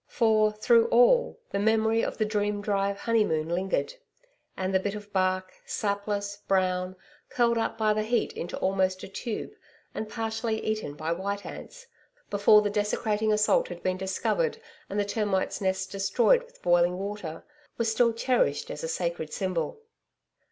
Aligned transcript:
For, 0.07 0.51
through 0.51 0.87
all, 0.87 1.39
the 1.51 1.59
memory 1.59 2.01
of 2.03 2.17
the 2.17 2.25
dream 2.25 2.59
drive 2.59 2.97
honeymoon 2.97 3.49
lingered. 3.49 3.93
And 4.57 4.73
the 4.73 4.79
bit 4.79 4.95
of 4.95 5.13
bark, 5.13 5.53
sapless, 5.63 6.37
brown, 6.47 6.95
curled 7.29 7.59
up 7.59 7.77
by 7.77 7.93
the 7.93 8.01
heat 8.01 8.33
into 8.33 8.57
almost 8.57 9.03
a 9.03 9.07
tube, 9.07 9.51
and 9.93 10.09
partially 10.09 10.59
eaten 10.63 10.95
by 10.95 11.11
white 11.11 11.45
ants 11.45 11.85
before 12.31 12.63
the 12.63 12.71
desecrating 12.71 13.31
assault 13.31 13.67
had 13.67 13.83
been 13.83 13.97
discovered 13.97 14.59
and 14.89 14.99
the 14.99 15.05
termites' 15.05 15.61
nest 15.61 15.91
destroyed 15.91 16.41
with 16.41 16.63
boiling 16.63 16.97
water 16.97 17.43
was 17.77 17.91
still 17.91 18.11
cherished 18.11 18.71
as 18.71 18.83
a 18.83 18.87
sacred 18.87 19.31
symbol. 19.31 19.81